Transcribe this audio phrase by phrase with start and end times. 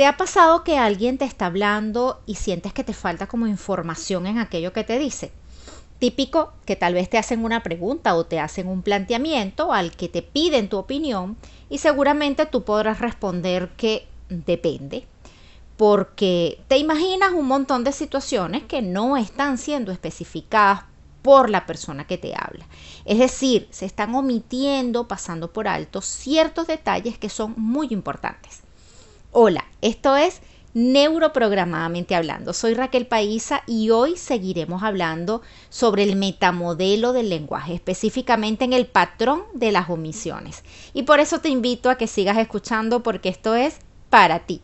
[0.00, 4.26] ¿Te ha pasado que alguien te está hablando y sientes que te falta como información
[4.26, 5.30] en aquello que te dice?
[5.98, 10.08] Típico que tal vez te hacen una pregunta o te hacen un planteamiento al que
[10.08, 11.36] te piden tu opinión
[11.68, 15.06] y seguramente tú podrás responder que depende,
[15.76, 20.84] porque te imaginas un montón de situaciones que no están siendo especificadas
[21.20, 22.64] por la persona que te habla.
[23.04, 28.62] Es decir, se están omitiendo, pasando por alto ciertos detalles que son muy importantes.
[29.32, 30.40] Hola, esto es
[30.74, 32.52] Neuroprogramadamente hablando.
[32.52, 38.86] Soy Raquel Paisa y hoy seguiremos hablando sobre el metamodelo del lenguaje, específicamente en el
[38.86, 40.64] patrón de las omisiones.
[40.94, 43.78] Y por eso te invito a que sigas escuchando porque esto es
[44.10, 44.62] para ti.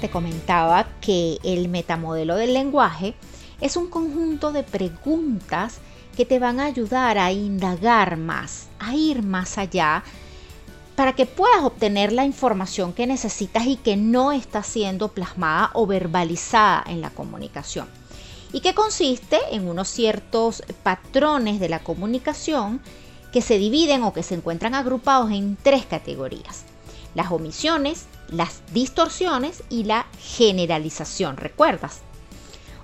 [0.00, 3.14] Te comentaba que el metamodelo del lenguaje
[3.62, 5.78] es un conjunto de preguntas
[6.14, 10.04] que te van a ayudar a indagar más, a ir más allá,
[10.96, 15.86] para que puedas obtener la información que necesitas y que no está siendo plasmada o
[15.86, 17.88] verbalizada en la comunicación.
[18.52, 22.82] Y que consiste en unos ciertos patrones de la comunicación
[23.32, 26.64] que se dividen o que se encuentran agrupados en tres categorías.
[27.14, 28.06] Las omisiones,
[28.36, 32.00] las distorsiones y la generalización, ¿recuerdas?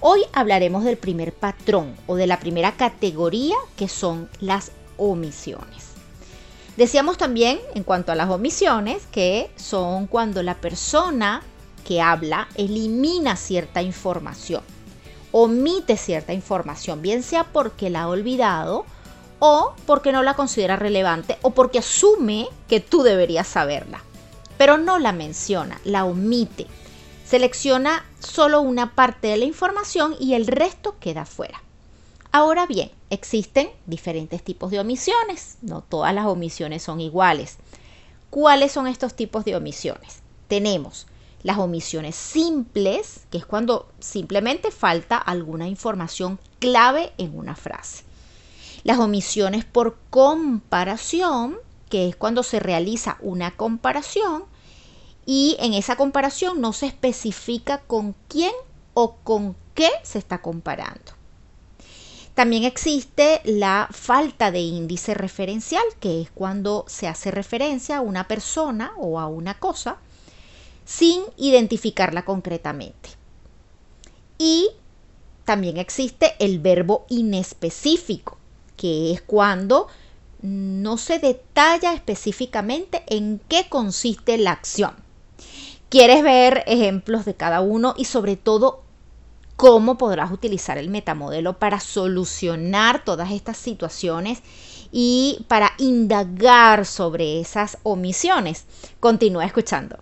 [0.00, 5.94] Hoy hablaremos del primer patrón o de la primera categoría que son las omisiones.
[6.76, 11.42] Decíamos también en cuanto a las omisiones que son cuando la persona
[11.86, 14.62] que habla elimina cierta información,
[15.30, 18.84] omite cierta información, bien sea porque la ha olvidado
[19.38, 24.02] o porque no la considera relevante o porque asume que tú deberías saberla
[24.58, 26.66] pero no la menciona, la omite.
[27.24, 31.62] Selecciona solo una parte de la información y el resto queda fuera.
[32.32, 37.58] Ahora bien, existen diferentes tipos de omisiones, no todas las omisiones son iguales.
[38.30, 40.20] ¿Cuáles son estos tipos de omisiones?
[40.48, 41.06] Tenemos
[41.44, 48.02] las omisiones simples, que es cuando simplemente falta alguna información clave en una frase.
[48.82, 51.56] Las omisiones por comparación,
[51.94, 54.46] que es cuando se realiza una comparación
[55.26, 58.50] y en esa comparación no se especifica con quién
[58.94, 61.12] o con qué se está comparando.
[62.34, 68.26] También existe la falta de índice referencial, que es cuando se hace referencia a una
[68.26, 69.98] persona o a una cosa
[70.84, 73.10] sin identificarla concretamente.
[74.36, 74.68] Y
[75.44, 78.36] también existe el verbo inespecífico,
[78.76, 79.86] que es cuando
[80.44, 84.92] no se detalla específicamente en qué consiste la acción.
[85.88, 88.82] ¿Quieres ver ejemplos de cada uno y sobre todo
[89.56, 94.42] cómo podrás utilizar el metamodelo para solucionar todas estas situaciones
[94.92, 98.66] y para indagar sobre esas omisiones?
[99.00, 99.96] Continúa escuchando.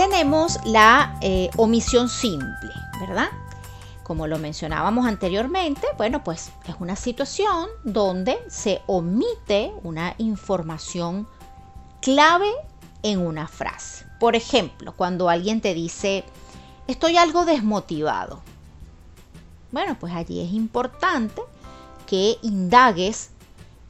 [0.00, 2.70] Tenemos la eh, omisión simple,
[3.00, 3.28] ¿verdad?
[4.02, 11.28] Como lo mencionábamos anteriormente, bueno, pues es una situación donde se omite una información
[12.00, 12.48] clave
[13.02, 14.06] en una frase.
[14.18, 16.24] Por ejemplo, cuando alguien te dice,
[16.86, 18.40] estoy algo desmotivado.
[19.70, 21.42] Bueno, pues allí es importante
[22.06, 23.32] que indagues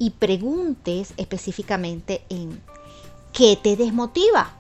[0.01, 2.61] y preguntes específicamente en
[3.33, 4.57] qué te desmotiva.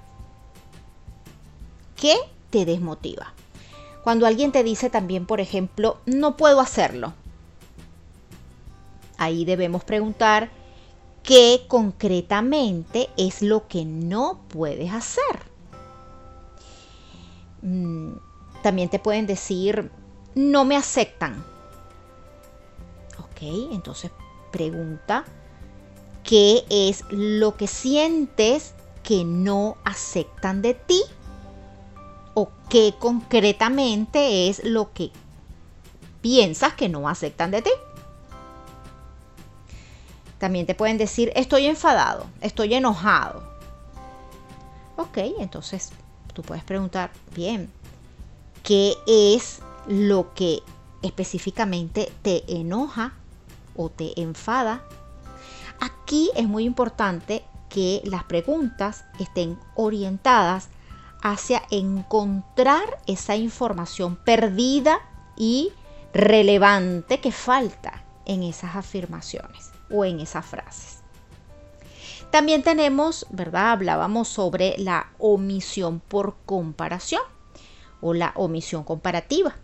[2.00, 2.16] ¿Qué
[2.48, 3.34] te desmotiva?
[4.02, 7.12] Cuando alguien te dice también, por ejemplo, no puedo hacerlo.
[9.18, 10.50] Ahí debemos preguntar
[11.22, 15.42] qué concretamente es lo que no puedes hacer.
[17.60, 18.12] Mm,
[18.62, 19.90] también te pueden decir,
[20.34, 21.44] no me aceptan.
[23.18, 23.42] Ok,
[23.72, 24.10] entonces
[24.50, 25.26] pregunta,
[26.24, 31.02] ¿qué es lo que sientes que no aceptan de ti?
[32.34, 35.10] ¿O qué concretamente es lo que
[36.20, 37.70] piensas que no aceptan de ti?
[40.38, 43.42] También te pueden decir, estoy enfadado, estoy enojado.
[44.96, 45.90] Ok, entonces
[46.32, 47.70] tú puedes preguntar, bien,
[48.62, 50.62] ¿qué es lo que
[51.02, 53.12] específicamente te enoja
[53.76, 54.82] o te enfada?
[55.80, 60.68] Aquí es muy importante que las preguntas estén orientadas
[61.22, 65.00] hacia encontrar esa información perdida
[65.36, 65.72] y
[66.12, 70.98] relevante que falta en esas afirmaciones o en esas frases.
[72.30, 73.72] También tenemos, ¿verdad?
[73.72, 77.22] Hablábamos sobre la omisión por comparación
[78.00, 79.56] o la omisión comparativa,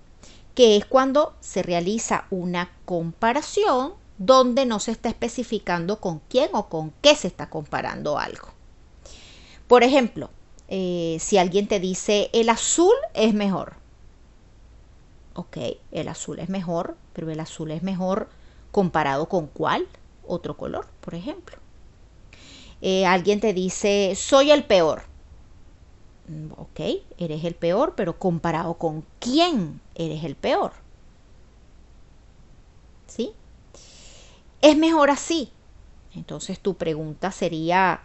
[0.55, 6.69] que es cuando se realiza una comparación donde no se está especificando con quién o
[6.69, 8.49] con qué se está comparando algo.
[9.69, 10.31] Por ejemplo,
[10.69, 13.75] eh, si alguien te dice el azul es mejor.
[15.35, 15.59] Ok,
[15.93, 18.29] el azul es mejor, pero el azul es mejor
[18.73, 19.87] comparado con cuál
[20.27, 21.57] otro color, por ejemplo.
[22.81, 25.03] Eh, alguien te dice, soy el peor.
[26.29, 26.81] Mm, ok,
[27.19, 30.73] eres el peor, pero comparado con quién eres el peor.
[33.07, 33.33] ¿Sí?
[34.63, 35.51] Es mejor así.
[36.15, 38.01] Entonces tu pregunta sería,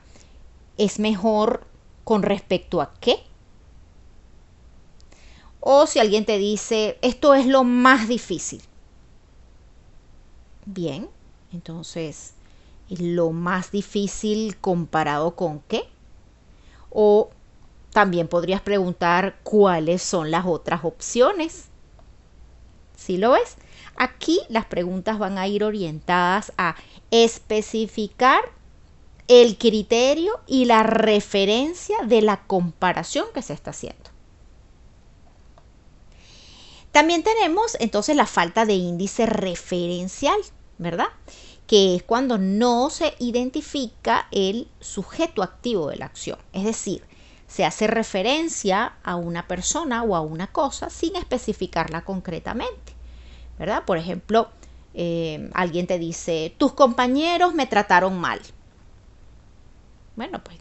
[0.78, 1.66] ¿es mejor
[2.03, 3.24] con respecto a qué?
[5.59, 8.62] O si alguien te dice, esto es lo más difícil.
[10.65, 11.07] Bien,
[11.53, 12.33] entonces,
[12.89, 15.88] lo más difícil comparado con qué?
[16.89, 17.30] O
[17.92, 21.68] también podrías preguntar cuáles son las otras opciones.
[22.95, 23.56] ¿Sí lo ves?
[23.97, 26.75] Aquí las preguntas van a ir orientadas a
[27.12, 28.42] especificar
[29.31, 34.10] el criterio y la referencia de la comparación que se está haciendo.
[36.92, 40.38] También tenemos entonces la falta de índice referencial.
[40.81, 41.10] ¿verdad?
[41.68, 46.39] Que es cuando no se identifica el sujeto activo de la acción.
[46.54, 47.04] Es decir,
[47.48, 52.94] se hace referencia a una persona o a una cosa sin especificarla concretamente,
[53.60, 53.83] ¿verdad?
[53.86, 54.50] Por ejemplo,
[54.95, 58.42] eh, alguien te dice, tus compañeros me trataron mal.
[60.16, 60.58] Bueno, pues,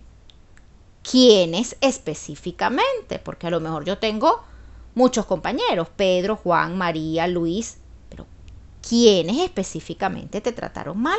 [1.03, 3.19] ¿quiénes específicamente?
[3.19, 4.43] Porque a lo mejor yo tengo
[4.95, 7.79] muchos compañeros, Pedro, Juan, María, Luis,
[8.87, 11.19] quiénes específicamente te trataron mal.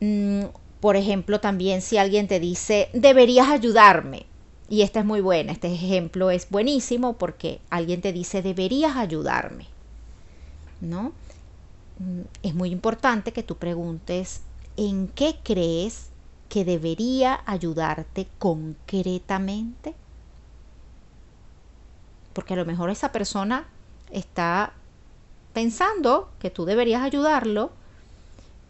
[0.00, 0.44] Mm,
[0.80, 4.26] por ejemplo, también si alguien te dice, deberías ayudarme.
[4.68, 9.66] Y esta es muy buena, este ejemplo es buenísimo porque alguien te dice, deberías ayudarme.
[10.80, 11.12] ¿No?
[11.98, 14.42] Mm, es muy importante que tú preguntes,
[14.76, 16.10] ¿en qué crees
[16.48, 19.94] que debería ayudarte concretamente?
[22.32, 23.66] Porque a lo mejor esa persona
[24.10, 24.72] está
[25.52, 27.70] pensando que tú deberías ayudarlo,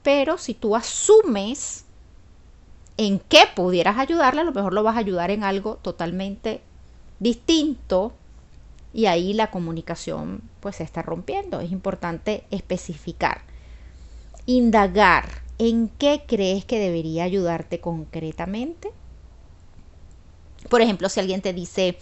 [0.02, 1.84] pero si tú asumes
[2.96, 6.62] en qué pudieras ayudarle, a lo mejor lo vas a ayudar en algo totalmente
[7.18, 8.12] distinto
[8.94, 11.60] y ahí la comunicación pues se está rompiendo.
[11.60, 13.42] Es importante especificar,
[14.46, 18.90] indagar en qué crees que debería ayudarte concretamente.
[20.68, 21.98] Por ejemplo, si alguien te dice,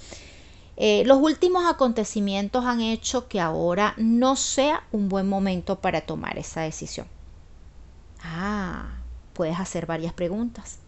[0.77, 6.39] eh, los últimos acontecimientos han hecho que ahora no sea un buen momento para tomar
[6.39, 7.07] esa decisión.
[8.23, 8.89] Ah,
[9.35, 10.79] puedes hacer varias preguntas.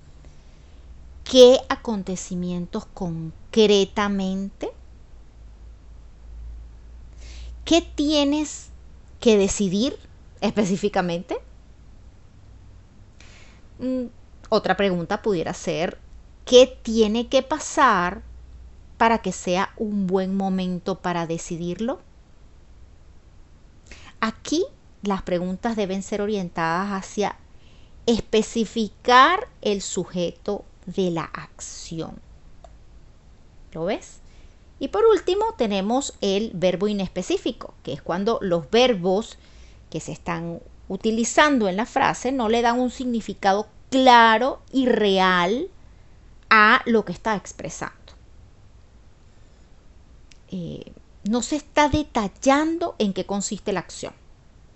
[1.25, 4.71] ¿Qué acontecimientos concretamente?
[7.65, 8.69] ¿Qué tienes
[9.21, 9.99] que decidir
[10.41, 11.37] específicamente?
[13.79, 14.07] Mm,
[14.49, 15.99] otra pregunta pudiera ser,
[16.45, 18.23] ¿qué tiene que pasar
[18.97, 22.01] para que sea un buen momento para decidirlo?
[24.21, 24.65] Aquí
[25.03, 27.37] las preguntas deben ser orientadas hacia
[28.07, 32.19] especificar el sujeto de la acción.
[33.73, 34.21] ¿Lo ves?
[34.79, 39.39] Y por último tenemos el verbo inespecífico, que es cuando los verbos
[39.91, 45.69] que se están utilizando en la frase no le dan un significado claro y real
[46.51, 47.95] a lo que está expresando.
[50.51, 50.93] eh,
[51.25, 54.13] no se está detallando en qué consiste la acción.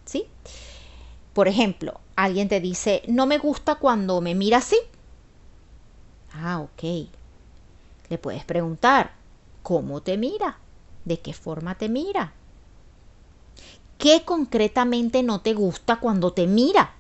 [0.04, 0.26] ¿sí?
[1.32, 4.76] Por ejemplo, alguien te dice, no me gusta cuando me mira así.
[6.32, 7.08] Ah, ok.
[8.08, 9.12] Le puedes preguntar,
[9.62, 10.58] ¿cómo te mira?
[11.04, 12.32] ¿De qué forma te mira?
[14.00, 16.94] ¿Qué concretamente no te gusta cuando te mira?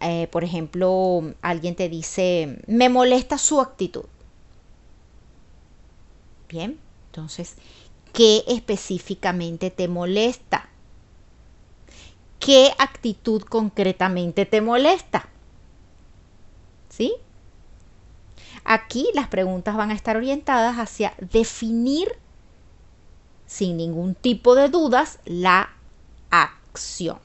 [0.00, 4.06] Eh, por ejemplo, alguien te dice, me molesta su actitud.
[6.48, 6.78] Bien,
[7.10, 7.56] entonces,
[8.14, 10.70] ¿qué específicamente te molesta?
[12.40, 15.28] ¿Qué actitud concretamente te molesta?
[16.88, 17.12] ¿Sí?
[18.64, 22.21] Aquí las preguntas van a estar orientadas hacia definir
[23.52, 25.70] sin ningún tipo de dudas la
[26.30, 27.18] acción.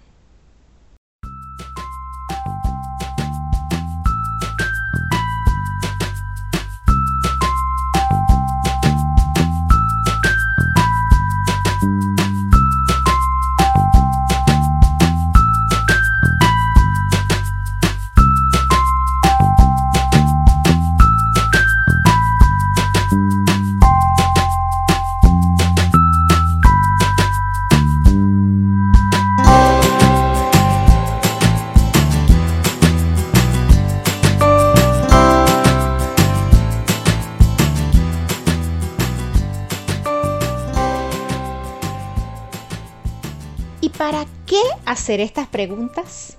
[44.10, 46.38] ¿Para qué hacer estas preguntas?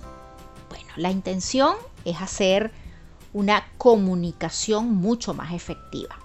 [0.69, 2.71] Bueno, la intención es hacer
[3.31, 6.17] una comunicación mucho más efectiva,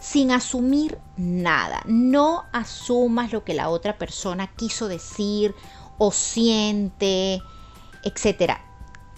[0.00, 1.82] sin asumir nada.
[1.86, 5.52] No asumas lo que la otra persona quiso decir
[5.98, 7.42] o siente,
[8.04, 8.58] etc.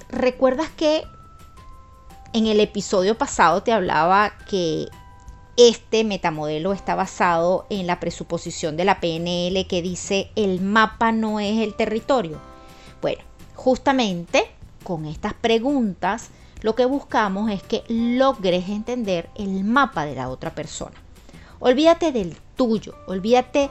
[0.09, 1.05] ¿Recuerdas que
[2.33, 4.89] en el episodio pasado te hablaba que
[5.57, 11.41] este metamodelo está basado en la presuposición de la PNL que dice el mapa no
[11.41, 12.39] es el territorio.
[13.01, 13.23] Bueno,
[13.55, 14.51] justamente
[14.85, 16.29] con estas preguntas
[16.61, 20.97] lo que buscamos es que logres entender el mapa de la otra persona.
[21.59, 23.71] Olvídate del tuyo, olvídate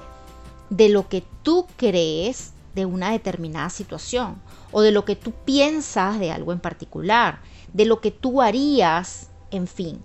[0.72, 6.20] de lo que tú crees de una determinada situación o de lo que tú piensas
[6.20, 7.40] de algo en particular,
[7.74, 10.02] de lo que tú harías, en fin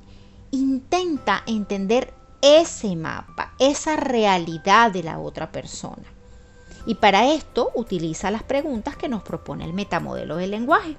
[0.51, 6.05] intenta entender ese mapa, esa realidad de la otra persona.
[6.87, 10.97] Y para esto utiliza las preguntas que nos propone el metamodelo del lenguaje.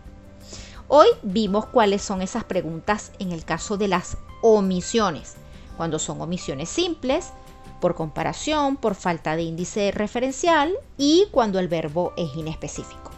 [0.87, 5.35] Hoy vimos cuáles son esas preguntas en el caso de las omisiones,
[5.77, 7.31] cuando son omisiones simples,
[7.79, 13.11] por comparación, por falta de índice referencial y cuando el verbo es inespecífico.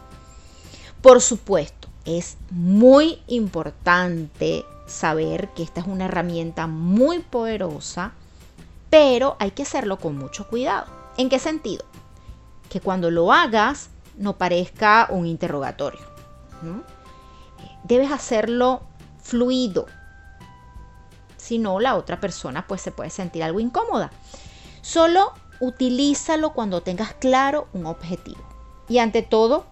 [1.02, 8.14] Por supuesto, es muy importante saber que esta es una herramienta muy poderosa,
[8.90, 10.88] pero hay que hacerlo con mucho cuidado.
[11.18, 11.86] ¿En qué sentido?
[12.70, 16.02] Que cuando lo hagas no parezca un interrogatorio.
[17.84, 18.84] Debes hacerlo
[19.22, 19.88] fluido.
[21.38, 24.12] Si no, la otra persona pues se puede sentir algo incómoda.
[24.82, 28.42] Solo utilízalo cuando tengas claro un objetivo.
[28.88, 29.66] Y ante todo,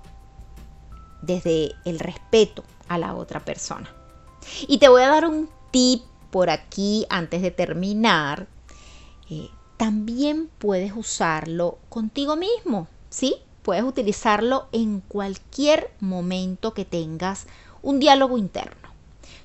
[1.21, 3.89] desde el respeto a la otra persona.
[4.67, 8.47] Y te voy a dar un tip por aquí antes de terminar.
[9.29, 13.35] Eh, también puedes usarlo contigo mismo, ¿sí?
[13.63, 17.47] Puedes utilizarlo en cualquier momento que tengas
[17.81, 18.89] un diálogo interno.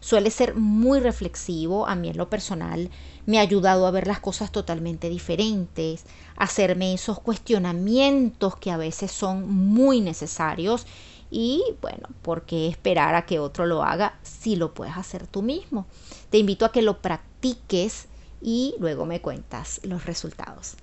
[0.01, 2.91] Suele ser muy reflexivo, a mí en lo personal
[3.27, 6.05] me ha ayudado a ver las cosas totalmente diferentes,
[6.37, 10.87] hacerme esos cuestionamientos que a veces son muy necesarios
[11.31, 15.43] y bueno, ¿por qué esperar a que otro lo haga si lo puedes hacer tú
[15.43, 15.87] mismo?
[16.31, 18.07] Te invito a que lo practiques
[18.41, 20.77] y luego me cuentas los resultados.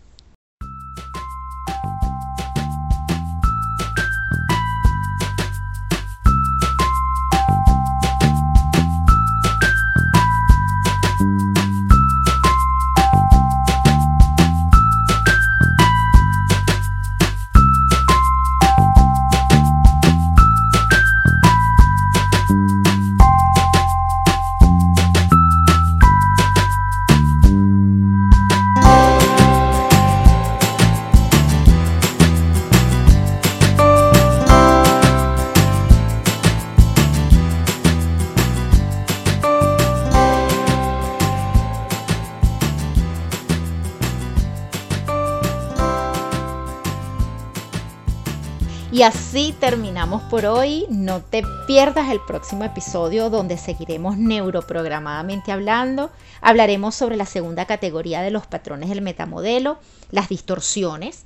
[48.93, 50.85] Y así terminamos por hoy.
[50.87, 56.11] No te pierdas el próximo episodio donde seguiremos neuroprogramadamente hablando.
[56.41, 59.79] Hablaremos sobre la segunda categoría de los patrones del metamodelo,
[60.11, 61.23] las distorsiones.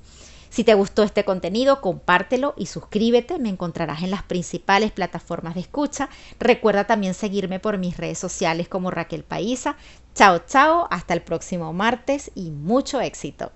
[0.50, 3.38] Si te gustó este contenido, compártelo y suscríbete.
[3.38, 6.08] Me encontrarás en las principales plataformas de escucha.
[6.40, 9.76] Recuerda también seguirme por mis redes sociales como Raquel Paisa.
[10.16, 10.88] Chao, chao.
[10.90, 13.52] Hasta el próximo martes y mucho éxito.